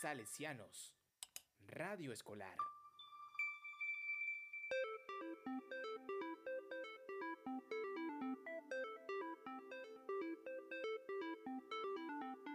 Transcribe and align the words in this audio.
Salesianos. 0.00 0.94
Radio 1.66 2.12
Escolar. 2.12 2.56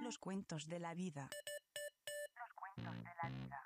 Los 0.02 0.18
cuentos 0.20 0.70
de 0.70 0.80
la 0.80 0.94
vida. 0.94 1.30
Los 2.38 2.54
cuentos 2.54 3.04
de 3.04 3.12
la 3.22 3.30
vida. 3.30 3.66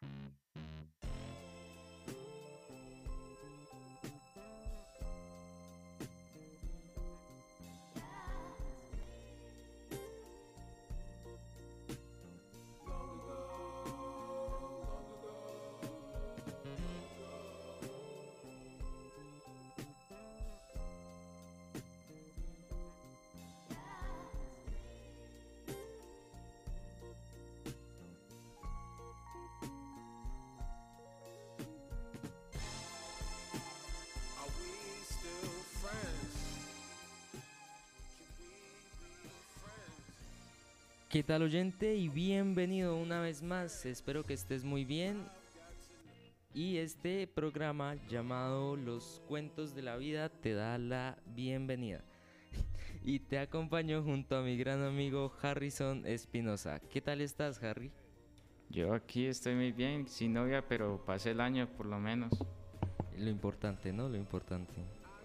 ¿Qué 41.10 41.24
tal 41.24 41.42
oyente? 41.42 41.96
Y 41.96 42.10
bienvenido 42.10 42.98
una 42.98 43.22
vez 43.22 43.42
más. 43.42 43.86
Espero 43.86 44.26
que 44.26 44.34
estés 44.34 44.66
muy 44.66 44.84
bien. 44.84 45.24
Y 46.54 46.80
este 46.80 47.28
programa 47.28 47.96
llamado 48.10 48.76
Los 48.76 49.22
Cuentos 49.26 49.74
de 49.74 49.84
la 49.84 49.96
Vida 49.96 50.28
te 50.28 50.54
da 50.54 50.78
la 50.78 51.18
bienvenida. 51.28 52.02
Y 53.06 53.20
te 53.20 53.40
acompaño 53.40 54.04
junto 54.04 54.36
a 54.36 54.42
mi 54.42 54.58
gran 54.58 54.84
amigo 54.84 55.32
Harrison 55.42 56.06
Espinosa. 56.06 56.82
¿Qué 56.92 57.00
tal 57.00 57.22
estás, 57.22 57.64
Harry? 57.64 57.90
Yo 58.70 58.94
aquí 58.94 59.28
estoy 59.28 59.56
muy 59.56 59.72
bien, 59.72 60.10
sin 60.10 60.34
novia, 60.34 60.68
pero 60.68 61.02
pasé 61.06 61.32
el 61.32 61.40
año 61.40 61.70
por 61.78 61.86
lo 61.86 62.00
menos. 62.00 62.34
Lo 63.18 63.30
importante, 63.30 63.94
¿no? 63.94 64.10
Lo 64.10 64.18
importante. 64.18 64.74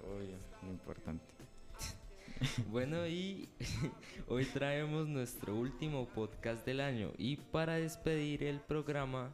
Obvio, 0.04 0.36
lo 0.62 0.70
importante. 0.70 1.41
Bueno, 2.70 3.06
y 3.06 3.48
hoy 4.28 4.44
traemos 4.44 5.06
nuestro 5.08 5.54
último 5.54 6.06
podcast 6.06 6.64
del 6.64 6.80
año. 6.80 7.12
Y 7.18 7.36
para 7.36 7.74
despedir 7.74 8.42
el 8.42 8.60
programa, 8.60 9.30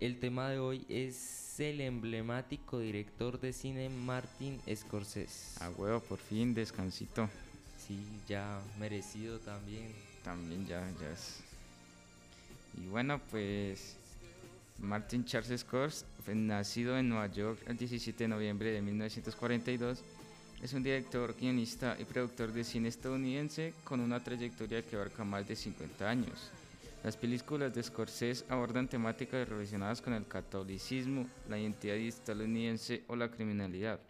el 0.00 0.18
tema 0.18 0.48
de 0.50 0.58
hoy 0.58 0.84
es 0.88 1.58
el 1.58 1.80
emblemático 1.80 2.78
director 2.78 3.40
de 3.40 3.52
cine 3.52 3.88
Martin 3.88 4.60
Scorsese. 4.74 5.62
A 5.64 5.70
huevo, 5.70 6.00
por 6.00 6.18
fin, 6.18 6.54
descansito. 6.54 7.28
Sí, 7.78 7.98
ya 8.28 8.60
merecido 8.78 9.38
también. 9.40 9.92
También 10.24 10.66
ya, 10.66 10.80
ya 11.00 11.10
es. 11.10 11.40
Y 12.78 12.88
bueno, 12.88 13.20
pues. 13.30 13.96
Martin 14.78 15.24
Charles 15.24 15.62
Scorsese, 15.62 16.04
fue 16.22 16.34
nacido 16.34 16.98
en 16.98 17.08
Nueva 17.08 17.28
York 17.28 17.58
el 17.66 17.78
17 17.78 18.24
de 18.24 18.28
noviembre 18.28 18.72
de 18.72 18.82
1942, 18.82 20.02
es 20.62 20.72
un 20.72 20.82
director, 20.82 21.34
guionista 21.38 21.96
y 21.98 22.04
productor 22.04 22.52
de 22.52 22.64
cine 22.64 22.88
estadounidense 22.88 23.74
con 23.84 24.00
una 24.00 24.22
trayectoria 24.22 24.82
que 24.82 24.96
abarca 24.96 25.24
más 25.24 25.46
de 25.46 25.54
50 25.54 26.08
años. 26.08 26.50
Las 27.04 27.16
películas 27.16 27.74
de 27.74 27.82
Scorsese 27.82 28.44
abordan 28.48 28.88
temáticas 28.88 29.48
relacionadas 29.48 30.00
con 30.00 30.14
el 30.14 30.26
catolicismo, 30.26 31.26
la 31.48 31.58
identidad 31.58 31.96
estadounidense 31.96 33.04
o 33.06 33.14
la 33.14 33.30
criminalidad, 33.30 34.00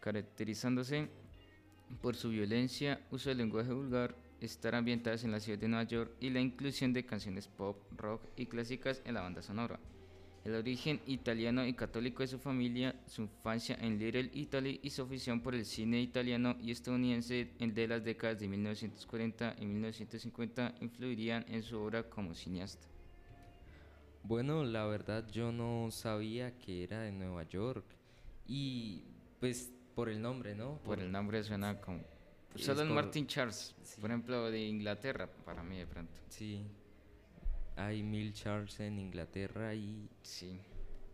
caracterizándose 0.00 1.08
por 2.02 2.16
su 2.16 2.30
violencia, 2.30 3.00
uso 3.10 3.30
del 3.30 3.38
lenguaje 3.38 3.72
vulgar, 3.72 4.14
estar 4.40 4.74
ambientadas 4.74 5.24
en 5.24 5.30
la 5.30 5.40
ciudad 5.40 5.58
de 5.58 5.68
Nueva 5.68 5.84
York 5.84 6.10
y 6.20 6.30
la 6.30 6.40
inclusión 6.40 6.92
de 6.92 7.06
canciones 7.06 7.48
pop, 7.48 7.78
rock 7.96 8.22
y 8.36 8.46
clásicas 8.46 9.00
en 9.04 9.14
la 9.14 9.22
banda 9.22 9.40
sonora. 9.40 9.78
El 10.44 10.54
origen 10.56 11.00
italiano 11.06 11.64
y 11.66 11.72
católico 11.72 12.22
de 12.22 12.26
su 12.26 12.38
familia, 12.38 12.94
su 13.06 13.22
infancia 13.22 13.78
en 13.80 13.98
Little 13.98 14.30
Italy 14.34 14.78
y 14.82 14.90
su 14.90 15.02
afición 15.02 15.40
por 15.40 15.54
el 15.54 15.64
cine 15.64 16.02
italiano 16.02 16.56
y 16.60 16.70
estadounidense 16.70 17.50
en 17.58 17.72
de 17.72 17.88
las 17.88 18.04
décadas 18.04 18.40
de 18.40 18.48
1940 18.48 19.56
y 19.58 19.64
1950 19.64 20.74
influirían 20.82 21.46
en 21.48 21.62
su 21.62 21.78
obra 21.78 22.02
como 22.10 22.34
cineasta. 22.34 22.86
Bueno, 24.22 24.64
la 24.64 24.84
verdad 24.86 25.26
yo 25.30 25.50
no 25.50 25.90
sabía 25.90 26.58
que 26.58 26.84
era 26.84 27.00
de 27.00 27.12
Nueva 27.12 27.44
York. 27.44 27.84
Y 28.46 29.02
pues 29.40 29.72
por 29.94 30.10
el 30.10 30.20
nombre, 30.20 30.54
¿no? 30.54 30.76
Por 30.84 31.00
el 31.00 31.10
nombre 31.10 31.42
suena 31.42 31.80
como... 31.80 32.00
Solo 32.56 32.82
en 32.82 32.88
como- 32.88 33.00
Martin 33.00 33.26
Charles, 33.26 33.74
Sí. 33.82 34.00
por 34.00 34.10
ejemplo, 34.10 34.50
de 34.50 34.62
Inglaterra, 34.66 35.26
para 35.46 35.62
mí 35.62 35.78
de 35.78 35.86
pronto. 35.86 36.12
Sí. 36.28 36.62
Hay 37.76 38.02
mil 38.02 38.32
Charles 38.32 38.78
en 38.80 38.98
Inglaterra 38.98 39.74
y 39.74 40.08
Sí, 40.22 40.60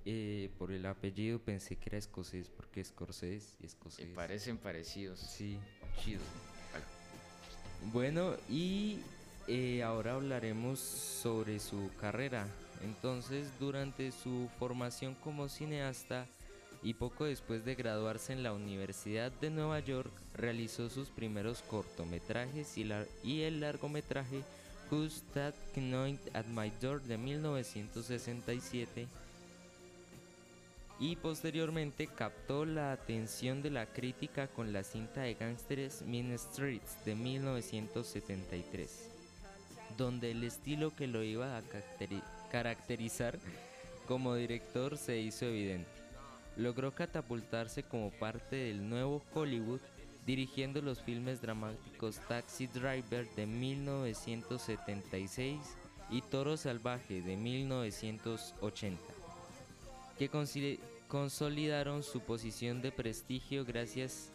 eh, 0.04 0.50
por 0.59 0.72
el 0.72 0.84
apellido 0.87 1.38
pensé 1.38 1.76
que 1.76 1.88
era 1.91 1.98
escocés 1.98 2.48
porque 2.50 2.84
Scorsese 2.84 3.56
y 3.62 3.66
escocés. 3.66 4.06
parecen 4.15 4.59
parecidos. 4.59 5.19
Sí, 5.21 5.59
chido. 6.03 6.21
Bueno, 7.93 8.34
y 8.48 8.98
eh, 9.48 9.82
ahora 9.82 10.15
hablaremos 10.15 10.78
sobre 10.78 11.59
su 11.60 11.91
carrera. 12.00 12.47
Entonces, 12.84 13.48
durante 13.59 14.12
su 14.12 14.48
formación 14.59 15.15
como 15.15 15.48
cineasta 15.48 16.27
y 16.82 16.94
poco 16.94 17.25
después 17.25 17.65
de 17.65 17.75
graduarse 17.75 18.32
en 18.32 18.42
la 18.42 18.53
Universidad 18.54 19.32
de 19.32 19.50
Nueva 19.50 19.81
York, 19.81 20.10
realizó 20.34 20.88
sus 20.88 21.09
primeros 21.09 21.62
cortometrajes 21.62 22.77
y, 22.78 22.88
y 23.22 23.42
el 23.42 23.60
largometraje 23.60 24.42
Who's 24.91 25.23
That 25.34 25.55
Knocked 25.75 26.34
at 26.34 26.47
My 26.47 26.73
Door 26.81 27.03
de 27.03 27.17
1967 27.17 29.06
y 30.99 31.17
posteriormente 31.17 32.06
captó 32.09 32.65
la 32.67 32.93
atención 32.93 33.62
de 33.62 33.71
la 33.71 33.87
crítica 33.87 34.49
con 34.49 34.73
la 34.73 34.83
cinta 34.83 35.23
de 35.23 35.34
gángsteres 35.34 36.03
Mean 36.03 36.37
Streets 36.39 36.97
de 37.06 37.15
1973, 37.15 39.09
donde 39.97 40.33
el 40.33 40.45
estilo 40.45 40.95
que 40.95 41.07
lo 41.07 41.22
iba 41.22 41.57
a 41.57 41.62
caracteri- 41.62 42.22
caracterizar 42.51 43.39
como 44.07 44.34
director 44.34 44.99
se 44.99 45.19
hizo 45.19 45.47
evidente. 45.47 45.89
Logró 46.57 46.91
catapultarse 46.93 47.83
como 47.83 48.11
parte 48.11 48.57
del 48.57 48.87
nuevo 48.91 49.22
Hollywood 49.33 49.81
dirigiendo 50.26 50.82
los 50.82 51.00
filmes 51.03 51.41
dramáticos 51.41 52.19
Taxi 52.28 52.66
Driver 52.66 53.28
de 53.34 53.47
1976 53.47 55.58
y 56.10 56.20
Toro 56.22 56.56
Salvaje 56.56 57.22
de 57.22 57.36
1980 57.36 59.20
que 60.20 60.28
consolidaron 61.09 62.03
su 62.03 62.20
posición 62.20 62.82
de 62.82 62.92
prestigio 62.92 63.64
gracias 63.64 64.28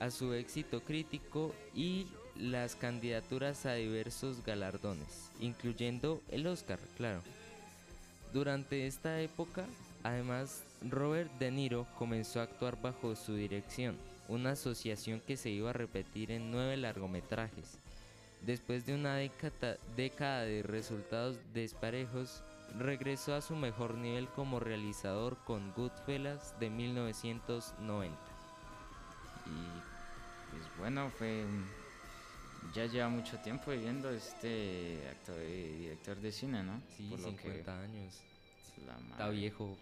a 0.00 0.10
su 0.10 0.32
éxito 0.32 0.80
crítico 0.80 1.54
y 1.74 2.06
las 2.34 2.76
candidaturas 2.76 3.66
a 3.66 3.74
diversos 3.74 4.42
galardones, 4.42 5.30
incluyendo 5.38 6.22
el 6.30 6.46
Oscar, 6.46 6.78
claro. 6.96 7.20
Durante 8.32 8.86
esta 8.86 9.20
época, 9.20 9.66
además, 10.02 10.62
Robert 10.80 11.30
De 11.38 11.50
Niro 11.50 11.86
comenzó 11.98 12.40
a 12.40 12.44
actuar 12.44 12.80
bajo 12.80 13.14
su 13.14 13.34
dirección, 13.34 13.98
una 14.28 14.52
asociación 14.52 15.20
que 15.20 15.36
se 15.36 15.50
iba 15.50 15.70
a 15.70 15.74
repetir 15.74 16.30
en 16.30 16.50
nueve 16.50 16.76
largometrajes. 16.76 17.78
Después 18.42 18.86
de 18.86 18.94
una 18.94 19.16
década, 19.16 19.76
década 19.96 20.42
de 20.42 20.62
resultados 20.62 21.38
desparejos, 21.54 22.42
regresó 22.78 23.34
a 23.34 23.40
su 23.40 23.54
mejor 23.54 23.96
nivel 23.96 24.28
como 24.28 24.58
realizador 24.58 25.36
con 25.44 25.72
Goodfellas 25.74 26.58
de 26.58 26.70
1990. 26.70 28.16
Y 29.46 30.50
pues 30.50 30.78
bueno, 30.78 31.10
fue 31.10 31.44
ya 32.74 32.86
lleva 32.86 33.08
mucho 33.08 33.36
tiempo 33.38 33.70
viviendo 33.70 34.10
este 34.10 34.98
actor 35.10 35.36
y 35.42 35.78
director 35.78 36.16
de 36.20 36.32
cine, 36.32 36.62
¿no? 36.62 36.80
Sí, 36.96 37.08
Por 37.10 37.20
lo 37.20 37.28
50 37.28 37.80
años. 37.80 38.20
Está 39.10 39.28
viejo. 39.28 39.76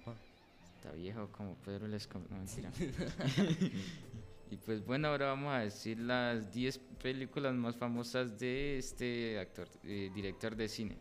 Está 0.77 0.93
viejo 0.93 1.29
como 1.29 1.55
Pedro 1.57 1.87
Lescom, 1.89 2.23
no 2.31 2.37
mentira. 2.39 2.73
y 4.51 4.57
pues 4.57 4.85
bueno, 4.85 5.09
ahora 5.09 5.27
vamos 5.27 5.55
a 5.55 5.61
decir 5.61 5.99
las 5.99 6.53
10 6.53 6.79
películas 7.01 7.55
más 7.55 7.77
famosas 7.77 8.37
de 8.37 8.79
este 8.79 9.39
actor, 9.39 9.69
eh, 9.85 10.11
director 10.13 10.57
de 10.57 10.69
cine. 10.69 10.97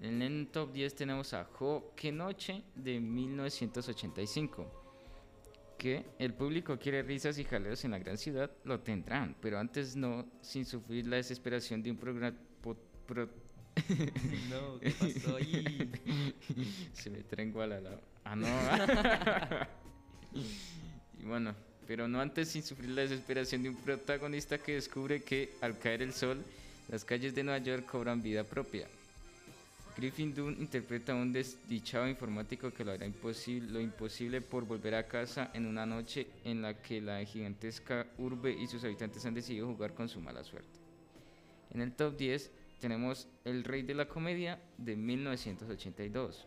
En 0.00 0.22
el 0.22 0.46
top 0.46 0.72
10 0.72 0.94
tenemos 0.94 1.34
a 1.34 1.44
Jo, 1.44 1.92
noche 2.12 2.62
de 2.76 3.00
1985. 3.00 4.84
que 5.76 6.04
el 6.18 6.34
público 6.34 6.76
quiere 6.76 7.04
risas 7.04 7.38
y 7.38 7.44
jaleos 7.44 7.84
en 7.84 7.92
la 7.92 8.00
gran 8.00 8.18
ciudad, 8.18 8.50
lo 8.64 8.80
tendrán, 8.80 9.36
pero 9.40 9.60
antes 9.60 9.94
no, 9.94 10.26
sin 10.40 10.64
sufrir 10.64 11.06
la 11.06 11.16
desesperación 11.16 11.82
de 11.82 11.92
un 11.92 11.96
programa... 11.96 12.36
No, 14.50 14.80
¿qué 14.80 14.90
pasó 14.90 15.36
ahí? 15.36 15.88
Se 16.92 17.10
me 17.10 17.22
trengó 17.22 17.62
al 17.62 17.70
lado. 17.70 18.00
Ah, 18.24 18.34
no. 18.34 18.48
y 21.20 21.24
bueno, 21.24 21.54
pero 21.88 22.06
no 22.06 22.20
antes 22.20 22.50
sin 22.50 22.62
sufrir 22.62 22.90
la 22.90 23.00
desesperación 23.00 23.62
de 23.62 23.70
un 23.70 23.76
protagonista 23.76 24.58
que 24.58 24.74
descubre 24.74 25.22
que 25.22 25.54
al 25.62 25.78
caer 25.78 26.02
el 26.02 26.12
sol, 26.12 26.44
las 26.90 27.02
calles 27.02 27.34
de 27.34 27.42
Nueva 27.42 27.64
York 27.64 27.86
cobran 27.86 28.22
vida 28.22 28.44
propia. 28.44 28.86
Griffin 29.96 30.34
Dunn 30.34 30.56
interpreta 30.60 31.12
a 31.12 31.16
un 31.16 31.32
desdichado 31.32 32.06
informático 32.06 32.70
que 32.70 32.84
lo 32.84 32.92
hará 32.92 33.06
imposible, 33.06 33.72
lo 33.72 33.80
imposible 33.80 34.42
por 34.42 34.66
volver 34.66 34.94
a 34.94 35.08
casa 35.08 35.50
en 35.54 35.66
una 35.66 35.86
noche 35.86 36.26
en 36.44 36.60
la 36.60 36.74
que 36.74 37.00
la 37.00 37.24
gigantesca 37.24 38.06
urbe 38.18 38.52
y 38.52 38.66
sus 38.66 38.84
habitantes 38.84 39.24
han 39.24 39.34
decidido 39.34 39.66
jugar 39.66 39.94
con 39.94 40.10
su 40.10 40.20
mala 40.20 40.44
suerte. 40.44 40.78
En 41.72 41.80
el 41.80 41.92
top 41.92 42.18
10 42.18 42.50
tenemos 42.80 43.26
El 43.46 43.64
Rey 43.64 43.82
de 43.82 43.94
la 43.94 44.06
Comedia 44.06 44.60
de 44.76 44.94
1982. 44.94 46.46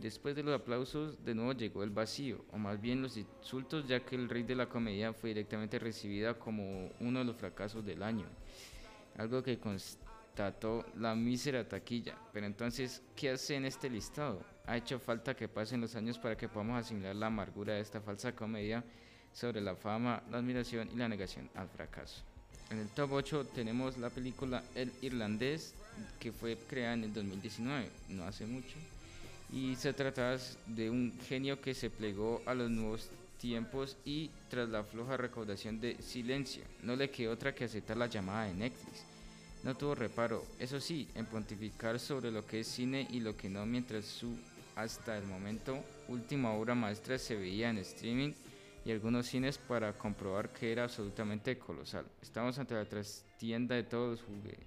Después 0.00 0.34
de 0.34 0.42
los 0.42 0.54
aplausos, 0.54 1.24
de 1.24 1.34
nuevo 1.34 1.52
llegó 1.52 1.82
el 1.82 1.90
vacío, 1.90 2.44
o 2.50 2.58
más 2.58 2.80
bien 2.80 3.02
los 3.02 3.16
insultos, 3.16 3.86
ya 3.86 4.00
que 4.00 4.16
El 4.16 4.28
Rey 4.28 4.42
de 4.42 4.54
la 4.54 4.68
Comedia 4.68 5.12
fue 5.12 5.30
directamente 5.30 5.78
recibida 5.78 6.34
como 6.34 6.90
uno 7.00 7.20
de 7.20 7.24
los 7.24 7.36
fracasos 7.36 7.84
del 7.84 8.02
año. 8.02 8.26
Algo 9.16 9.42
que 9.42 9.58
constató 9.58 10.84
la 10.96 11.14
mísera 11.14 11.68
taquilla. 11.68 12.16
Pero 12.32 12.46
entonces, 12.46 13.02
¿qué 13.14 13.30
hace 13.30 13.54
en 13.54 13.66
este 13.66 13.90
listado? 13.90 14.42
Ha 14.66 14.76
hecho 14.76 14.98
falta 14.98 15.34
que 15.34 15.48
pasen 15.48 15.80
los 15.80 15.94
años 15.94 16.18
para 16.18 16.36
que 16.36 16.48
podamos 16.48 16.80
asimilar 16.80 17.14
la 17.14 17.26
amargura 17.26 17.74
de 17.74 17.80
esta 17.80 18.00
falsa 18.00 18.34
comedia 18.34 18.84
sobre 19.32 19.60
la 19.60 19.76
fama, 19.76 20.22
la 20.30 20.38
admiración 20.38 20.88
y 20.92 20.96
la 20.96 21.08
negación 21.08 21.50
al 21.54 21.68
fracaso. 21.68 22.22
En 22.70 22.78
el 22.78 22.88
top 22.88 23.12
8 23.12 23.46
tenemos 23.54 23.98
la 23.98 24.08
película 24.08 24.62
El 24.74 24.92
Irlandés, 25.02 25.74
que 26.18 26.32
fue 26.32 26.56
creada 26.56 26.94
en 26.94 27.04
el 27.04 27.12
2019, 27.12 27.90
no 28.08 28.24
hace 28.24 28.46
mucho. 28.46 28.78
Y 29.52 29.76
se 29.76 29.92
trata 29.92 30.38
de 30.66 30.88
un 30.88 31.12
genio 31.28 31.60
que 31.60 31.74
se 31.74 31.90
plegó 31.90 32.40
a 32.46 32.54
los 32.54 32.70
nuevos 32.70 33.10
tiempos 33.38 33.96
y 34.04 34.30
tras 34.48 34.68
la 34.68 34.82
floja 34.82 35.16
recaudación 35.16 35.80
de 35.80 36.00
Silencio, 36.00 36.62
no 36.82 36.96
le 36.96 37.10
quedó 37.10 37.32
otra 37.32 37.54
que 37.54 37.64
aceptar 37.64 37.96
la 37.96 38.06
llamada 38.06 38.46
de 38.46 38.54
Netflix. 38.54 39.04
No 39.62 39.76
tuvo 39.76 39.94
reparo, 39.94 40.44
eso 40.58 40.80
sí, 40.80 41.08
en 41.14 41.26
pontificar 41.26 42.00
sobre 42.00 42.30
lo 42.30 42.46
que 42.46 42.60
es 42.60 42.66
cine 42.66 43.06
y 43.10 43.20
lo 43.20 43.36
que 43.36 43.48
no, 43.48 43.66
mientras 43.66 44.06
su, 44.06 44.36
hasta 44.74 45.18
el 45.18 45.24
momento, 45.24 45.84
última 46.08 46.52
obra 46.54 46.74
maestra 46.74 47.18
se 47.18 47.36
veía 47.36 47.70
en 47.70 47.78
streaming 47.78 48.32
y 48.84 48.90
algunos 48.90 49.26
cines 49.26 49.58
para 49.58 49.92
comprobar 49.92 50.52
que 50.52 50.72
era 50.72 50.84
absolutamente 50.84 51.58
colosal. 51.58 52.06
Estamos 52.22 52.58
ante 52.58 52.74
la 52.74 52.84
trastienda 52.84 53.74
de 53.76 53.84
todos 53.84 54.18
los 54.18 54.28
jugue- 54.28 54.58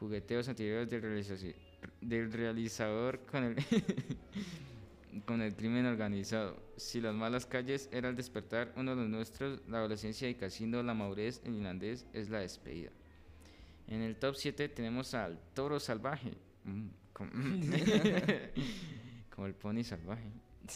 jugueteos 0.00 0.48
anteriores 0.48 0.88
del, 0.90 1.02
realizaci- 1.02 1.54
del 2.00 2.32
realizador 2.32 3.20
con 3.26 3.44
el, 3.44 3.56
con 5.26 5.40
el 5.42 5.54
crimen 5.54 5.86
organizado. 5.86 6.56
Si 6.76 7.00
las 7.00 7.14
malas 7.14 7.46
calles 7.46 7.88
era 7.92 8.08
el 8.08 8.16
despertar, 8.16 8.72
uno 8.76 8.94
de 8.94 9.02
los 9.02 9.10
nuestros, 9.10 9.60
la 9.68 9.78
adolescencia 9.78 10.28
y 10.28 10.34
casino, 10.34 10.82
la 10.82 10.94
madurez 10.94 11.40
en 11.44 11.54
irlandés 11.54 12.06
es 12.12 12.30
la 12.30 12.40
despedida. 12.40 12.90
En 13.88 14.02
el 14.02 14.16
top 14.16 14.36
7 14.36 14.68
tenemos 14.68 15.14
al 15.14 15.38
toro 15.54 15.80
salvaje. 15.80 16.32
Mm, 16.64 16.86
como, 17.12 17.30
como 19.34 19.46
el 19.46 19.54
pony 19.54 19.82
salvaje. 19.82 20.30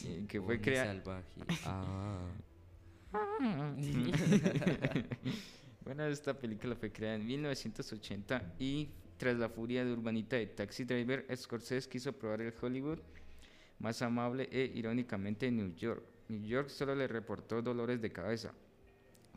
eh, 0.04 0.24
que 0.28 0.40
fue 0.40 0.60
creado. 0.60 1.02
salvaje. 1.02 1.24
Ah. 3.16 3.72
bueno, 5.84 6.04
esta 6.06 6.36
película 6.36 6.74
fue 6.74 6.90
creada 6.90 7.14
en 7.14 7.24
1980 7.24 8.54
y 8.58 8.88
tras 9.24 9.38
la 9.38 9.48
furia 9.48 9.86
de 9.86 9.90
urbanita 9.90 10.36
de 10.36 10.44
Taxi 10.44 10.84
Driver, 10.84 11.24
Scorsese 11.34 11.88
quiso 11.88 12.12
probar 12.12 12.42
el 12.42 12.52
Hollywood 12.60 12.98
más 13.78 14.02
amable 14.02 14.50
e 14.52 14.70
irónicamente 14.74 15.50
New 15.50 15.74
York. 15.76 16.02
New 16.28 16.42
York 16.42 16.68
solo 16.68 16.94
le 16.94 17.08
reportó 17.08 17.62
dolores 17.62 18.02
de 18.02 18.12
cabeza. 18.12 18.52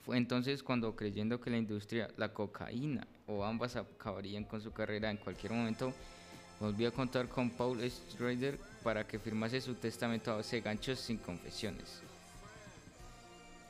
Fue 0.03 0.17
entonces 0.17 0.61
cuando 0.61 0.93
creyendo 0.93 1.39
que 1.39 1.51
la 1.51 1.57
industria, 1.57 2.09
la 2.17 2.33
cocaína 2.33 3.07
o 3.27 3.45
ambas 3.45 3.77
acabarían 3.77 4.43
con 4.43 4.59
su 4.59 4.73
carrera 4.73 5.09
en 5.09 5.15
cualquier 5.15 5.53
momento, 5.53 5.93
volvió 6.59 6.89
a 6.89 6.91
contar 6.91 7.29
con 7.29 7.49
Paul 7.49 7.79
Schrader 7.89 8.59
para 8.83 9.07
que 9.07 9.19
firmase 9.19 9.61
su 9.61 9.75
testamento 9.75 10.31
a 10.31 10.35
base 10.35 10.57
de 10.57 10.63
ganchos 10.63 10.99
sin 10.99 11.17
confesiones. 11.17 12.01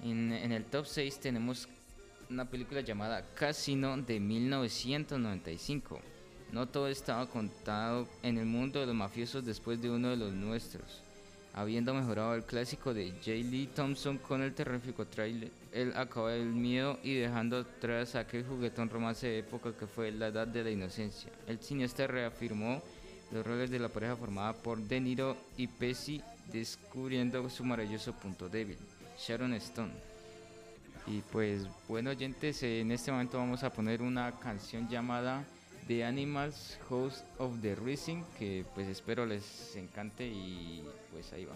En, 0.02 0.34
en 0.34 0.52
el 0.52 0.66
top 0.66 0.88
6 0.88 1.20
tenemos 1.20 1.70
una 2.29 2.45
película 2.45 2.81
llamada 2.81 3.24
Casino 3.35 3.97
de 3.97 4.19
1995. 4.19 6.00
No 6.51 6.68
todo 6.68 6.88
estaba 6.88 7.29
contado 7.29 8.07
en 8.24 8.38
el 8.38 8.45
mundo 8.45 8.79
de 8.79 8.85
los 8.85 8.95
mafiosos 8.95 9.45
después 9.45 9.81
de 9.81 9.89
uno 9.89 10.09
de 10.09 10.18
los 10.18 10.33
nuestros. 10.33 11.03
Habiendo 11.53 11.94
mejorado 11.94 12.35
el 12.35 12.44
clásico 12.44 12.94
de 12.94 13.12
J. 13.12 13.31
Lee 13.31 13.69
Thompson 13.74 14.18
con 14.19 14.44
el 14.44 14.53
terrífico 14.53 15.06
trailer, 15.07 15.51
él 15.71 15.91
acabó 15.95 16.29
el 16.29 16.45
miedo 16.45 17.00
y 17.03 17.15
dejando 17.15 17.59
atrás 17.59 18.15
aquel 18.15 18.45
juguetón 18.45 18.89
romance 18.89 19.25
de 19.25 19.39
época 19.39 19.75
que 19.75 19.88
fue 19.88 20.12
la 20.12 20.27
edad 20.27 20.47
de 20.47 20.63
la 20.63 20.69
inocencia. 20.69 21.31
El 21.47 21.59
cineasta 21.59 22.06
reafirmó 22.06 22.83
los 23.31 23.45
roles 23.45 23.71
de 23.71 23.79
la 23.79 23.89
pareja 23.89 24.15
formada 24.15 24.53
por 24.53 24.79
De 24.79 25.01
Niro 25.01 25.35
y 25.57 25.68
Pesci, 25.68 26.21
descubriendo 26.51 27.50
su 27.50 27.65
maravilloso 27.65 28.13
punto 28.13 28.47
débil, 28.47 28.77
Sharon 29.18 29.53
Stone. 29.56 30.17
Y 31.07 31.21
pues 31.31 31.68
bueno 31.88 32.09
oyentes, 32.09 32.62
en 32.63 32.92
este 32.92 33.12
momento 33.12 33.38
vamos 33.38 33.63
a 33.63 33.71
poner 33.71 34.01
una 34.01 34.38
canción 34.39 34.89
llamada 34.89 35.45
The 35.88 36.04
Animals 36.04 36.77
House 36.89 37.24
of 37.38 37.62
the 37.62 37.75
Rising, 37.75 38.24
que 38.38 38.65
pues 38.75 38.89
espero 38.89 39.25
les 39.25 39.75
encante 39.77 40.27
y 40.27 40.83
pues 41.12 41.31
ahí 41.31 41.45
va. 41.45 41.56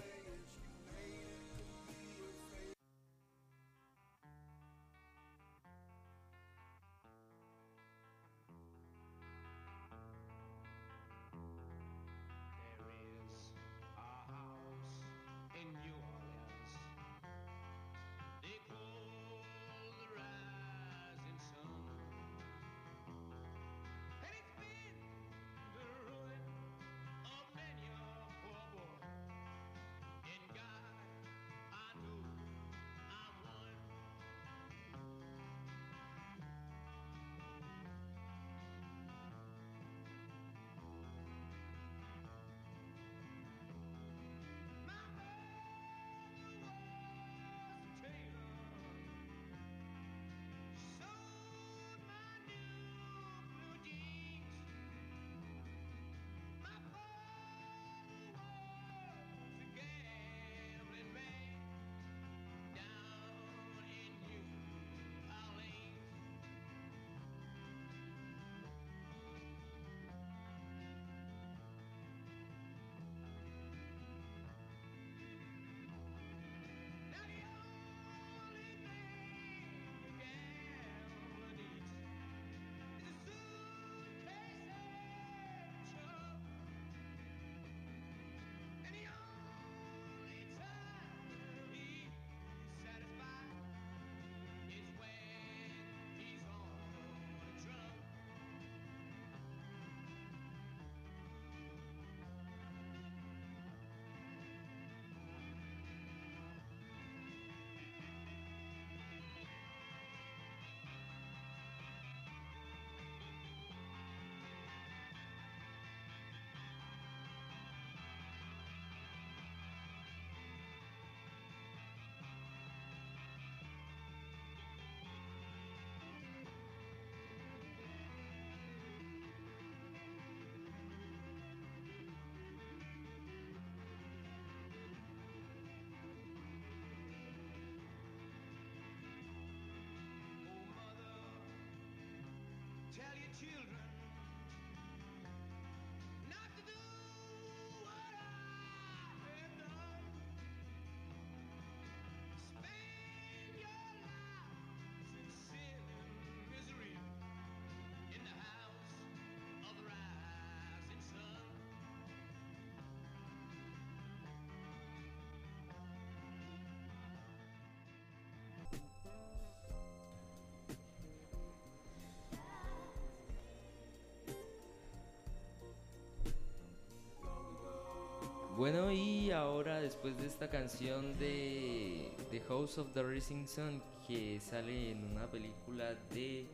Bueno, 178.58 178.92
y 178.92 179.32
ahora 179.32 179.80
después 179.82 180.18
de 180.18 180.26
esta 180.26 180.50
canción 180.50 181.18
de 181.18 182.12
The 182.30 182.42
House 182.42 182.78
of 182.78 182.92
the 182.94 183.02
Rising 183.02 183.48
Sun 183.48 183.82
que 184.08 184.40
sale 184.40 184.92
en 184.92 185.04
una 185.06 185.26
película 185.28 185.96
de 186.14 186.46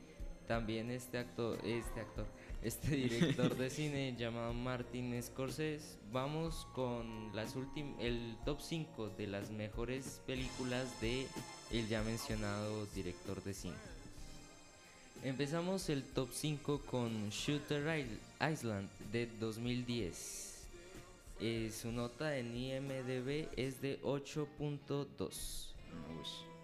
también 0.48 0.92
este 0.92 1.18
actor, 1.18 1.58
este 1.66 2.00
actor, 2.00 2.26
este 2.62 2.88
director 2.96 3.56
de 3.58 3.70
cine 3.70 4.16
llamado 4.18 4.54
Martin 4.54 5.22
Scorsese, 5.22 5.98
vamos 6.12 6.68
con 6.74 7.36
las 7.36 7.56
últim- 7.58 7.96
el 8.00 8.38
top 8.46 8.62
5 8.62 9.10
de 9.18 9.28
las 9.28 9.50
mejores 9.52 10.22
películas 10.26 11.02
de 11.02 11.28
el 11.72 11.88
ya 11.88 12.02
mencionado 12.04 12.86
director 12.96 13.44
de 13.44 13.54
cine. 13.54 13.76
Empezamos 15.24 15.90
el 15.90 16.04
top 16.04 16.30
5 16.32 16.82
con 16.82 17.30
Shooter 17.30 18.06
Island 18.40 18.88
de 19.12 19.28
2010. 19.40 20.68
Eh, 21.40 21.72
su 21.72 21.92
nota 21.92 22.38
en 22.38 22.56
IMDB 22.56 23.50
es 23.58 23.82
de 23.82 24.02
8.2. 24.02 25.74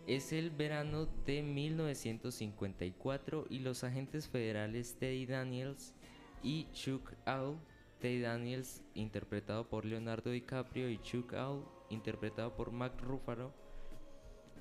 Es 0.08 0.34
el 0.34 0.50
verano 0.50 1.08
de 1.26 1.42
1954 1.42 3.48
y 3.50 3.60
los 3.60 3.84
agentes 3.84 4.28
federales 4.28 4.96
Teddy 5.00 5.26
Daniels 5.26 5.94
y 6.44 6.68
Chuck 6.74 7.14
Owl, 7.26 7.58
Teddy 8.00 8.22
Daniels 8.22 8.82
interpretado 8.96 9.68
por 9.68 9.86
Leonardo 9.86 10.30
DiCaprio 10.30 10.90
y 10.90 11.02
Chuck 11.02 11.34
Owl 11.34 11.66
interpretado 11.90 12.56
por 12.56 12.72
Mark 12.72 13.00
Ruffalo, 13.02 13.52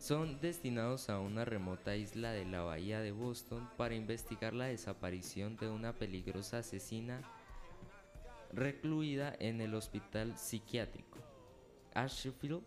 son 0.02 0.40
destinados 0.40 1.08
a 1.10 1.20
una 1.20 1.44
remota 1.44 1.94
isla 1.94 2.32
de 2.32 2.44
la 2.44 2.62
bahía 2.62 3.00
de 3.00 3.12
Boston 3.12 3.68
para 3.76 3.94
investigar 3.94 4.52
la 4.52 4.64
desaparición 4.64 5.56
de 5.58 5.70
una 5.70 5.92
peligrosa 5.92 6.58
asesina 6.58 7.20
recluida 8.52 9.32
en 9.38 9.60
el 9.60 9.76
hospital 9.76 10.36
psiquiátrico 10.36 11.18
Ashfield 11.94 12.62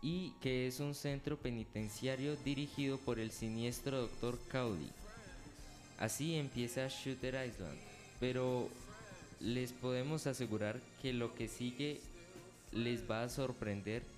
y 0.00 0.30
que 0.40 0.66
es 0.66 0.80
un 0.80 0.94
centro 0.94 1.36
penitenciario 1.36 2.36
dirigido 2.36 2.96
por 2.96 3.18
el 3.18 3.30
siniestro 3.30 4.08
Dr. 4.22 4.38
Cowley. 4.50 4.90
Así 5.98 6.36
empieza 6.36 6.88
Shooter 6.88 7.34
Island, 7.46 7.78
pero 8.18 8.70
les 9.40 9.72
podemos 9.72 10.26
asegurar 10.26 10.80
que 11.02 11.12
lo 11.12 11.34
que 11.34 11.48
sigue 11.48 12.00
les 12.72 13.10
va 13.10 13.24
a 13.24 13.28
sorprender 13.28 14.15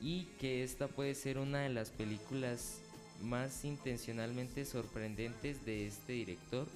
y 0.00 0.24
que 0.38 0.62
esta 0.62 0.88
puede 0.88 1.14
ser 1.14 1.38
una 1.38 1.60
de 1.60 1.70
las 1.70 1.90
películas 1.90 2.80
más 3.22 3.64
intencionalmente 3.64 4.64
sorprendentes 4.64 5.64
de 5.64 5.86
este 5.86 6.12
director 6.12 6.66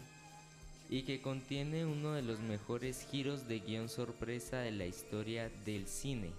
y 0.91 1.03
que 1.03 1.23
contiene 1.23 1.87
uno 1.87 2.13
de 2.13 2.23
los 2.23 2.41
mejores 2.41 3.07
giros 3.11 3.49
de 3.49 3.61
guion 3.61 3.89
sorpresa 3.89 4.59
de 4.59 4.73
la 4.73 4.87
historia 4.87 5.51
del 5.65 5.87
cine. 5.87 6.33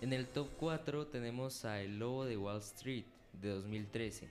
En 0.00 0.12
el 0.12 0.26
top 0.26 0.48
4 0.58 1.06
tenemos 1.06 1.64
a 1.64 1.80
El 1.80 1.98
Lobo 1.98 2.24
de 2.24 2.36
Wall 2.36 2.60
Street 2.60 3.04
de 3.40 3.50
2013 3.50 4.28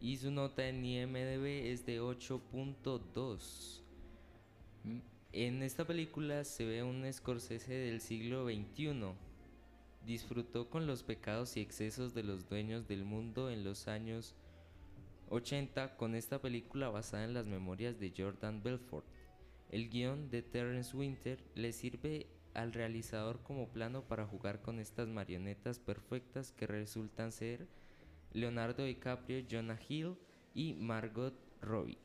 y 0.00 0.16
su 0.16 0.30
nota 0.30 0.68
en 0.68 0.84
IMDb 0.84 1.70
es 1.70 1.86
de 1.86 2.00
8.2. 2.00 3.80
Mm, 4.84 4.98
En 5.32 5.62
esta 5.62 5.86
película 5.86 6.44
se 6.44 6.64
ve 6.64 6.82
un 6.82 7.10
Scorsese 7.12 7.72
del 7.72 8.00
siglo 8.00 8.44
XXI. 8.44 9.14
Disfrutó 10.06 10.68
con 10.68 10.86
los 10.86 11.02
pecados 11.02 11.56
y 11.56 11.60
excesos 11.60 12.14
de 12.14 12.22
los 12.22 12.48
dueños 12.48 12.88
del 12.88 13.04
mundo 13.04 13.50
en 13.50 13.64
los 13.64 13.88
años 13.88 14.34
80 15.30 15.96
con 15.96 16.14
esta 16.14 16.40
película 16.40 16.90
basada 16.90 17.24
en 17.24 17.34
las 17.34 17.46
memorias 17.46 17.98
de 17.98 18.12
Jordan 18.16 18.62
Belfort. 18.62 19.06
El 19.70 19.88
guion 19.88 20.28
de 20.28 20.42
Terrence 20.42 20.96
Winter 20.96 21.42
le 21.54 21.72
sirve 21.72 22.26
al 22.54 22.72
realizador 22.72 23.40
como 23.42 23.68
plano 23.68 24.02
para 24.02 24.26
jugar 24.26 24.60
con 24.60 24.78
estas 24.78 25.08
marionetas 25.08 25.78
perfectas 25.78 26.52
que 26.52 26.66
resultan 26.66 27.32
ser 27.32 27.66
Leonardo 28.32 28.84
DiCaprio, 28.84 29.44
Jonah 29.50 29.78
Hill 29.88 30.16
y 30.54 30.74
Margot 30.74 31.34
Robbie. 31.60 31.98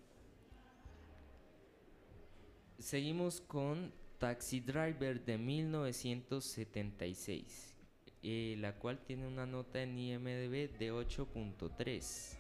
Seguimos 2.79 3.41
con 3.41 3.91
Taxi 4.19 4.61
Driver 4.61 5.23
de 5.25 5.37
1976, 5.37 7.75
eh, 8.23 8.55
la 8.59 8.73
cual 8.73 8.99
tiene 9.05 9.27
una 9.27 9.45
nota 9.45 9.81
en 9.81 9.97
IMDb 9.97 10.69
de 10.77 10.91
8.3. 10.91 12.37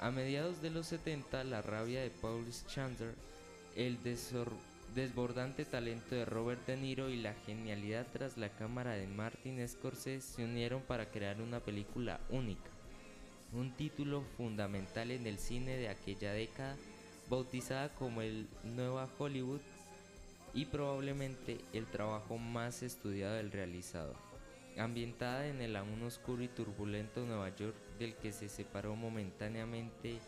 A 0.00 0.10
mediados 0.10 0.60
de 0.60 0.70
los 0.70 0.86
70, 0.86 1.44
la 1.44 1.62
rabia 1.62 2.02
de 2.02 2.10
Paul 2.10 2.44
Chandler, 2.66 3.14
el 3.76 3.98
desbordante 4.94 5.64
talento 5.64 6.14
de 6.14 6.24
Robert 6.24 6.66
De 6.66 6.76
Niro 6.76 7.08
y 7.08 7.16
la 7.16 7.34
genialidad 7.46 8.06
tras 8.12 8.36
la 8.36 8.50
cámara 8.50 8.92
de 8.92 9.06
Martin 9.06 9.66
Scorsese 9.66 10.20
se 10.20 10.44
unieron 10.44 10.82
para 10.82 11.10
crear 11.10 11.40
una 11.40 11.60
película 11.60 12.20
única, 12.30 12.70
un 13.52 13.72
título 13.72 14.22
fundamental 14.36 15.10
en 15.10 15.26
el 15.26 15.38
cine 15.38 15.76
de 15.76 15.88
aquella 15.88 16.32
década, 16.32 16.76
bautizada 17.30 17.94
como 17.94 18.20
el 18.20 18.46
Nueva 18.64 19.08
Hollywood 19.18 19.60
y 20.52 20.66
probablemente 20.66 21.58
el 21.72 21.86
trabajo 21.86 22.36
más 22.36 22.82
estudiado 22.82 23.36
del 23.36 23.52
realizador. 23.52 24.31
Ambientada 24.78 25.46
en 25.46 25.60
el 25.60 25.76
aún 25.76 26.02
oscuro 26.02 26.42
y 26.42 26.48
turbulento 26.48 27.24
Nueva 27.24 27.54
York 27.56 27.76
del 27.98 28.14
que 28.14 28.32
se 28.32 28.48
separó 28.48 28.96
momentáneamente 28.96 30.18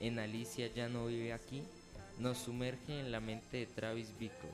en 0.00 0.18
Alicia 0.18 0.66
ya 0.66 0.88
no 0.88 1.06
vive 1.06 1.32
aquí, 1.32 1.62
nos 2.18 2.38
sumerge 2.38 2.98
en 2.98 3.12
la 3.12 3.20
mente 3.20 3.58
de 3.58 3.66
Travis 3.66 4.12
Bickle, 4.18 4.50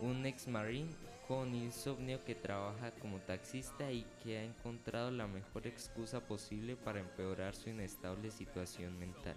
un 0.00 0.26
ex 0.26 0.48
marine 0.48 0.90
con 1.28 1.54
insomnio 1.54 2.24
que 2.24 2.34
trabaja 2.34 2.90
como 2.92 3.18
taxista 3.18 3.92
y 3.92 4.04
que 4.22 4.38
ha 4.38 4.42
encontrado 4.42 5.10
la 5.10 5.26
mejor 5.26 5.66
excusa 5.66 6.20
posible 6.20 6.74
para 6.74 7.00
empeorar 7.00 7.54
su 7.54 7.70
inestable 7.70 8.30
situación 8.30 8.98
mental. 8.98 9.36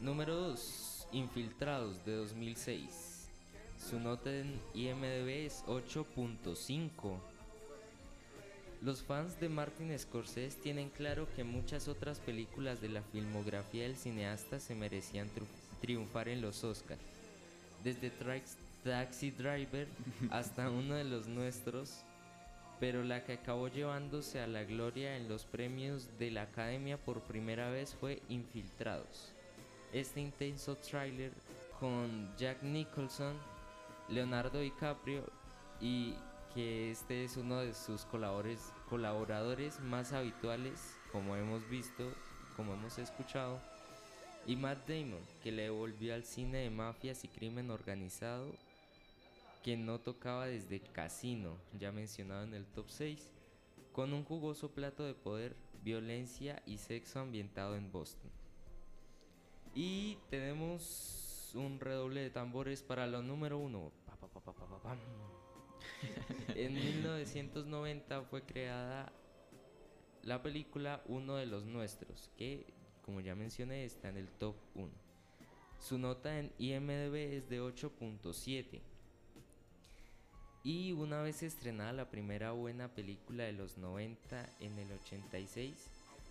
Número 0.00 0.34
2. 0.34 1.08
Infiltrados 1.12 2.04
de 2.04 2.14
2006. 2.14 3.09
Su 3.88 3.98
nota 3.98 4.30
en 4.30 4.60
IMDb 4.74 5.46
es 5.46 5.64
8.5. 5.64 7.18
Los 8.82 9.02
fans 9.02 9.40
de 9.40 9.48
Martin 9.48 9.98
Scorsese 9.98 10.60
tienen 10.60 10.90
claro 10.90 11.26
que 11.34 11.44
muchas 11.44 11.88
otras 11.88 12.20
películas 12.20 12.80
de 12.80 12.90
la 12.90 13.02
filmografía 13.02 13.84
del 13.84 13.96
cineasta 13.96 14.60
se 14.60 14.74
merecían 14.74 15.28
triunfar 15.80 16.28
en 16.28 16.42
los 16.42 16.62
Oscars. 16.62 17.00
Desde 17.82 18.12
Taxi 18.84 19.30
Driver 19.30 19.88
hasta 20.30 20.70
uno 20.70 20.94
de 20.94 21.04
los 21.04 21.26
nuestros, 21.26 22.02
pero 22.78 23.02
la 23.02 23.24
que 23.24 23.32
acabó 23.32 23.68
llevándose 23.68 24.40
a 24.40 24.46
la 24.46 24.62
gloria 24.64 25.16
en 25.16 25.28
los 25.28 25.44
premios 25.44 26.06
de 26.18 26.30
la 26.30 26.42
Academia 26.42 26.98
por 26.98 27.22
primera 27.22 27.70
vez 27.70 27.94
fue 27.98 28.22
Infiltrados. 28.28 29.32
Este 29.92 30.20
intenso 30.20 30.76
tráiler 30.76 31.32
con 31.80 32.30
Jack 32.36 32.62
Nicholson, 32.62 33.34
Leonardo 34.10 34.60
DiCaprio 34.60 35.24
y 35.80 36.14
que 36.54 36.90
este 36.90 37.24
es 37.24 37.36
uno 37.36 37.60
de 37.60 37.74
sus 37.74 38.04
colaboradores, 38.04 38.72
colaboradores 38.88 39.80
más 39.80 40.12
habituales, 40.12 40.96
como 41.12 41.36
hemos 41.36 41.68
visto, 41.68 42.12
como 42.56 42.74
hemos 42.74 42.98
escuchado, 42.98 43.60
y 44.46 44.56
Matt 44.56 44.88
Damon, 44.88 45.20
que 45.42 45.52
le 45.52 45.64
devolvió 45.64 46.14
al 46.14 46.24
cine 46.24 46.58
de 46.58 46.70
mafias 46.70 47.24
y 47.24 47.28
crimen 47.28 47.70
organizado 47.70 48.52
que 49.62 49.76
no 49.76 50.00
tocaba 50.00 50.46
desde 50.46 50.80
Casino, 50.80 51.56
ya 51.78 51.92
mencionado 51.92 52.44
en 52.44 52.54
el 52.54 52.64
top 52.66 52.86
6, 52.88 53.30
con 53.92 54.12
un 54.12 54.24
jugoso 54.24 54.70
plato 54.70 55.04
de 55.04 55.14
poder, 55.14 55.54
violencia 55.82 56.62
y 56.66 56.78
sexo 56.78 57.20
ambientado 57.20 57.76
en 57.76 57.92
Boston. 57.92 58.30
Y 59.74 60.16
tenemos 60.30 61.52
un 61.54 61.78
redoble 61.80 62.22
de 62.22 62.30
tambores 62.30 62.82
para 62.82 63.06
lo 63.06 63.22
número 63.22 63.58
1, 63.58 63.92
En 66.54 66.74
1990 66.74 68.22
fue 68.22 68.42
creada 68.42 69.12
la 70.22 70.42
película 70.42 71.02
Uno 71.06 71.36
de 71.36 71.46
los 71.46 71.64
Nuestros, 71.64 72.30
que, 72.36 72.66
como 73.04 73.20
ya 73.20 73.34
mencioné, 73.34 73.84
está 73.84 74.08
en 74.08 74.18
el 74.18 74.28
top 74.28 74.54
1. 74.74 74.90
Su 75.80 75.98
nota 75.98 76.38
en 76.38 76.52
IMDb 76.58 77.14
es 77.14 77.48
de 77.48 77.62
8.7. 77.62 78.80
Y 80.62 80.92
una 80.92 81.22
vez 81.22 81.42
estrenada 81.42 81.92
la 81.94 82.10
primera 82.10 82.52
buena 82.52 82.88
película 82.88 83.44
de 83.44 83.54
los 83.54 83.78
90 83.78 84.46
en 84.60 84.78
el 84.78 84.92
86, 84.92 85.72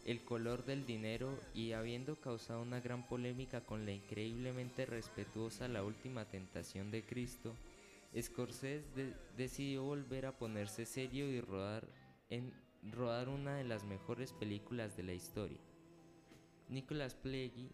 El 0.06 0.22
color 0.22 0.66
del 0.66 0.86
dinero 0.86 1.38
y 1.56 1.72
habiendo 1.72 2.16
causado 2.16 2.62
una 2.62 2.80
gran 2.80 3.08
polémica 3.08 3.62
con 3.62 3.86
la 3.86 3.92
increíblemente 3.92 4.86
respetuosa 4.86 5.68
La 5.68 5.84
última 5.84 6.26
tentación 6.26 6.92
de 6.92 7.04
Cristo, 7.04 7.56
Scorsese 8.18 8.88
de- 8.96 9.16
decidió 9.38 9.84
volver 9.84 10.26
a 10.26 10.38
ponerse 10.38 10.86
serio 10.86 11.28
y 11.30 11.42
rodar 11.42 11.88
en 12.30 12.54
rodar 12.82 13.30
una 13.30 13.56
de 13.56 13.64
las 13.66 13.84
mejores 13.84 14.34
películas 14.34 14.96
de 14.96 15.04
la 15.04 15.14
historia. 15.14 15.60
Nicolas 16.70 17.16
Pileggi 17.16 17.72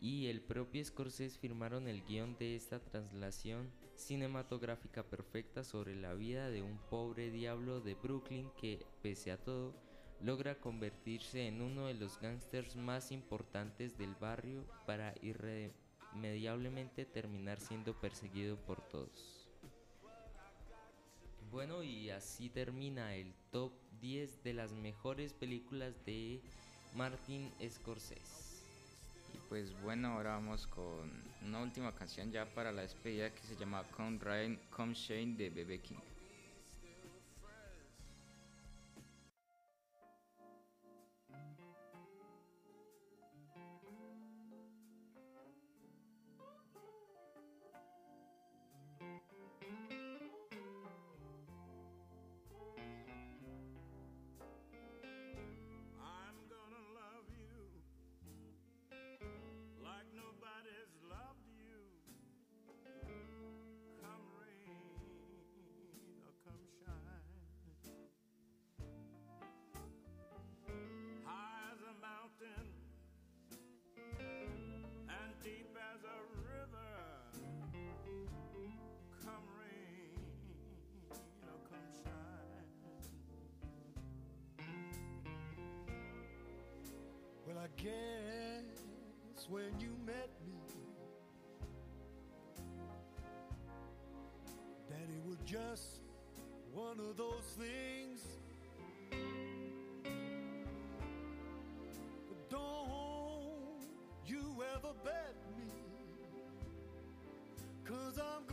y 0.00 0.26
el 0.26 0.40
propio 0.40 0.84
Scorsese 0.84 1.38
firmaron 1.38 1.86
el 1.88 2.02
guion 2.04 2.36
de 2.38 2.56
esta 2.56 2.80
traslación 2.80 3.70
cinematográfica 3.96 5.02
perfecta 5.02 5.62
sobre 5.62 5.94
la 5.94 6.14
vida 6.14 6.48
de 6.50 6.62
un 6.62 6.78
pobre 6.88 7.30
diablo 7.30 7.80
de 7.80 7.94
Brooklyn 7.94 8.50
que, 8.58 8.84
pese 9.02 9.30
a 9.30 9.36
todo, 9.36 9.74
logra 10.22 10.58
convertirse 10.58 11.46
en 11.46 11.60
uno 11.60 11.86
de 11.86 11.94
los 11.94 12.18
gángsters 12.18 12.76
más 12.76 13.12
importantes 13.12 13.98
del 13.98 14.14
barrio 14.14 14.64
para 14.86 15.14
irremediablemente 15.22 17.04
terminar 17.04 17.60
siendo 17.60 17.98
perseguido 18.00 18.56
por 18.56 18.80
todos. 18.88 19.39
Bueno, 21.50 21.82
y 21.82 22.10
así 22.10 22.48
termina 22.48 23.16
el 23.16 23.34
top 23.50 23.72
10 24.00 24.44
de 24.44 24.54
las 24.54 24.70
mejores 24.70 25.32
películas 25.32 25.94
de 26.06 26.40
Martin 26.94 27.50
Scorsese. 27.68 28.64
Y 29.34 29.38
pues 29.48 29.72
bueno, 29.82 30.12
ahora 30.12 30.30
vamos 30.30 30.68
con 30.68 31.10
una 31.44 31.60
última 31.60 31.92
canción 31.92 32.30
ya 32.30 32.46
para 32.54 32.70
la 32.70 32.82
despedida 32.82 33.34
que 33.34 33.42
se 33.42 33.56
llama 33.56 33.82
Come 33.96 34.18
Rain, 34.20 34.60
Come 34.70 34.94
Shane 34.94 35.34
de 35.34 35.50
Bebe 35.50 35.80
King. 35.80 36.09
Guess 87.76 89.46
when 89.48 89.78
you 89.80 89.96
met 90.06 90.30
me, 90.46 90.60
that 94.88 95.08
it 95.08 95.22
was 95.26 95.38
just 95.44 96.00
one 96.72 97.00
of 97.00 97.16
those 97.16 97.56
things. 97.58 98.20
But 102.28 102.50
don't 102.50 103.86
you 104.26 104.62
ever 104.76 104.92
bet 105.04 105.34
me, 105.56 105.72
cause 107.84 108.18
I'm 108.18 108.44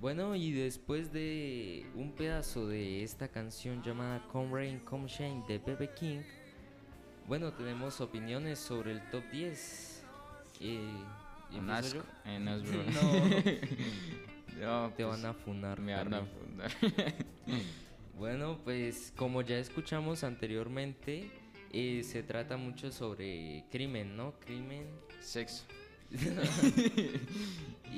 Bueno, 0.00 0.36
y 0.36 0.52
después 0.52 1.12
de 1.12 1.84
un 1.96 2.12
pedazo 2.12 2.68
de 2.68 3.02
esta 3.02 3.28
canción 3.28 3.82
llamada 3.82 4.22
Come 4.30 4.52
Rain, 4.52 4.78
Come 4.80 5.08
Shine 5.08 5.42
de 5.48 5.58
Bebe 5.58 5.90
King, 5.92 6.20
bueno, 7.26 7.52
tenemos 7.52 8.00
opiniones 8.00 8.58
sobre 8.60 8.92
el 8.92 9.02
top 9.10 9.22
10. 9.32 10.04
Eh, 10.60 10.80
Un. 11.52 12.04
Eh, 12.24 12.38
no, 12.40 12.56
es. 12.56 12.64
No, 14.60 14.88
te 14.88 15.04
pues, 15.04 15.08
van 15.08 15.26
a 15.26 15.34
funar. 15.34 15.80
Me 15.80 15.94
van 15.94 16.14
a 16.14 16.22
fundar. 16.22 16.72
Bueno, 18.16 18.58
pues 18.64 19.12
como 19.16 19.42
ya 19.42 19.58
escuchamos 19.58 20.24
anteriormente, 20.24 21.30
eh, 21.72 22.02
se 22.02 22.24
trata 22.24 22.56
mucho 22.56 22.90
sobre 22.90 23.64
crimen, 23.70 24.16
¿no? 24.16 24.32
Crimen 24.40 24.88
Sexo. 25.20 25.64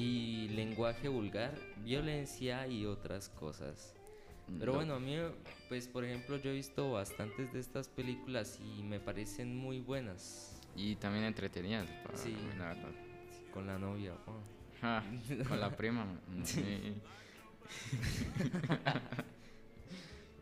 Y 0.03 0.49
lenguaje 0.49 1.09
vulgar, 1.09 1.53
violencia 1.85 2.67
y 2.67 2.87
otras 2.87 3.29
cosas. 3.29 3.95
Pero 4.59 4.73
No. 4.73 4.79
bueno, 4.79 4.95
a 4.95 5.01
mí, 5.01 5.17
pues 5.69 5.87
por 5.89 6.05
ejemplo, 6.05 6.37
yo 6.39 6.51
he 6.51 6.55
visto 6.55 6.93
bastantes 6.93 7.53
de 7.53 7.61
estas 7.61 7.89
películas 7.89 8.59
y 8.79 8.83
me 8.83 8.99
parecen 8.99 9.55
muy 9.57 9.81
buenas. 9.81 10.59
Y 10.75 10.97
también 10.97 11.25
entretenidas. 11.25 11.89
pa- 12.05 12.17
Sí. 12.17 12.35
La 12.59 12.69
verdad. 12.69 12.91
Con 13.53 13.67
la 13.67 13.79
novia. 13.79 14.15
oh. 14.27 14.41
Con 15.49 15.61
la 15.61 15.77
prima. 15.77 16.07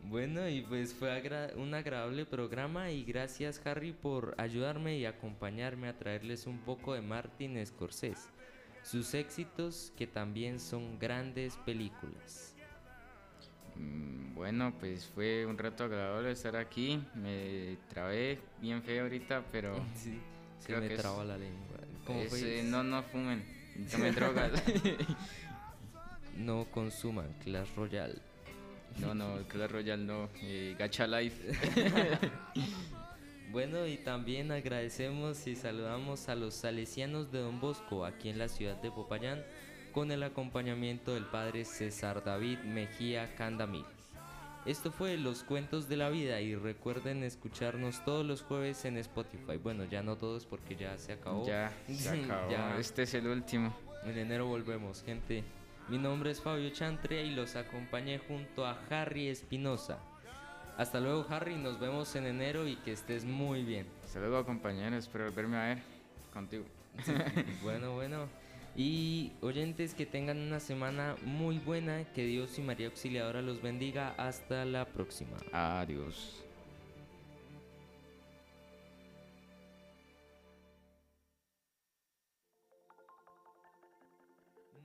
Bueno, 0.04 0.48
y 0.48 0.62
pues 0.62 0.94
fue 0.94 1.12
agra- 1.12 1.50
un 1.56 1.74
agradable 1.74 2.24
programa 2.24 2.90
y 2.90 3.04
gracias 3.04 3.60
Harry 3.66 3.92
por 3.92 4.34
ayudarme 4.38 4.96
y 4.96 5.04
acompañarme 5.04 5.88
a 5.88 5.98
traerles 5.98 6.46
un 6.46 6.58
poco 6.60 6.94
de 6.94 7.02
Martin 7.02 7.64
Scorsese, 7.66 8.30
sus 8.90 9.12
éxitos 9.14 9.92
que 9.96 10.06
también 10.06 10.58
son 10.60 10.98
grandes 10.98 11.56
películas. 11.58 12.54
Mm, 13.76 14.34
Bueno, 14.34 14.72
pues 14.80 15.06
fue 15.14 15.44
un 15.46 15.58
rato 15.58 15.84
agradable 15.84 16.30
estar 16.32 16.56
aquí. 16.56 17.02
Me 17.14 17.76
trabé 17.90 18.38
bien 18.60 18.82
feo 18.82 19.02
ahorita, 19.04 19.44
pero 19.52 19.74
Sí, 19.94 20.18
se 20.60 20.66
Creo 20.68 20.80
me 20.80 20.88
que 20.88 20.94
es- 20.94 21.00
traba 21.00 21.24
la 21.24 21.36
lengua. 21.36 21.76
¿Cómo 22.06 22.20
es, 22.20 22.30
fue? 22.30 22.60
eh, 22.60 22.62
no, 22.62 22.82
no 22.82 23.02
fumen, 23.02 23.44
tomen 23.90 24.14
drogas. 24.14 24.50
No 26.36 26.66
consuman 26.70 27.32
Clash 27.42 27.74
Royale. 27.74 28.14
no, 29.00 29.12
no, 29.12 29.38
Clash 29.48 29.70
Royale 29.72 30.04
no, 30.04 30.28
eh, 30.40 30.76
Gacha 30.78 31.04
Life. 31.08 31.52
Bueno, 33.50 33.86
y 33.86 33.96
también 33.96 34.52
agradecemos 34.52 35.46
y 35.46 35.56
saludamos 35.56 36.28
a 36.28 36.34
los 36.34 36.54
salesianos 36.54 37.32
de 37.32 37.40
Don 37.40 37.60
Bosco 37.60 38.04
aquí 38.04 38.28
en 38.28 38.38
la 38.38 38.48
ciudad 38.48 38.76
de 38.82 38.90
Popayán 38.90 39.42
con 39.92 40.10
el 40.10 40.22
acompañamiento 40.22 41.14
del 41.14 41.24
padre 41.24 41.64
César 41.64 42.22
David 42.22 42.58
Mejía 42.58 43.34
Candamil. 43.36 43.86
Esto 44.66 44.92
fue 44.92 45.16
Los 45.16 45.44
Cuentos 45.44 45.88
de 45.88 45.96
la 45.96 46.10
Vida 46.10 46.42
y 46.42 46.54
recuerden 46.54 47.22
escucharnos 47.22 48.04
todos 48.04 48.26
los 48.26 48.42
jueves 48.42 48.84
en 48.84 48.98
Spotify. 48.98 49.56
Bueno, 49.56 49.84
ya 49.84 50.02
no 50.02 50.16
todos 50.16 50.44
porque 50.44 50.76
ya 50.76 50.98
se 50.98 51.14
acabó. 51.14 51.46
Ya, 51.46 51.72
se 51.88 52.10
acabó. 52.24 52.50
Ya. 52.50 52.78
Este 52.78 53.04
es 53.04 53.14
el 53.14 53.28
último. 53.28 53.74
En 54.04 54.18
enero 54.18 54.46
volvemos, 54.46 55.02
gente. 55.02 55.42
Mi 55.88 55.96
nombre 55.96 56.32
es 56.32 56.42
Fabio 56.42 56.68
Chantre 56.68 57.24
y 57.24 57.30
los 57.30 57.56
acompañé 57.56 58.18
junto 58.18 58.66
a 58.66 58.78
Harry 58.90 59.28
Espinosa. 59.28 60.00
Hasta 60.78 61.00
luego, 61.00 61.26
Harry. 61.28 61.56
Nos 61.56 61.80
vemos 61.80 62.14
en 62.14 62.24
enero 62.24 62.64
y 62.68 62.76
que 62.76 62.92
estés 62.92 63.24
muy 63.24 63.64
bien. 63.64 63.88
Hasta 64.04 64.20
luego, 64.20 64.46
compañeros. 64.46 65.06
Espero 65.06 65.24
volverme 65.24 65.56
a 65.56 65.64
ver 65.64 65.78
contigo. 66.32 66.64
Bueno, 67.64 67.94
bueno. 67.94 68.28
Y 68.76 69.32
oyentes 69.40 69.92
que 69.92 70.06
tengan 70.06 70.38
una 70.38 70.60
semana 70.60 71.16
muy 71.24 71.58
buena. 71.58 72.04
Que 72.12 72.24
Dios 72.24 72.56
y 72.60 72.62
María 72.62 72.86
Auxiliadora 72.86 73.42
los 73.42 73.60
bendiga. 73.60 74.14
Hasta 74.16 74.64
la 74.64 74.84
próxima. 74.84 75.36
Adiós. 75.52 76.44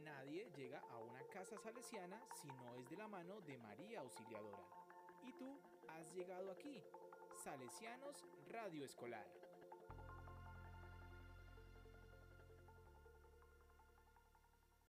Nadie 0.03 0.47
llega 0.57 0.81
a 0.89 0.97
una 0.97 1.21
casa 1.31 1.55
salesiana 1.63 2.19
si 2.41 2.47
no 2.47 2.73
es 2.81 2.89
de 2.89 2.97
la 2.97 3.07
mano 3.07 3.41
de 3.41 3.59
María 3.59 3.99
Auxiliadora. 3.99 4.57
Y 5.25 5.31
tú 5.33 5.55
llegado 6.13 6.51
aquí, 6.51 6.83
Salesianos 7.43 8.23
Radio 8.49 8.85
Escolar. 8.85 9.25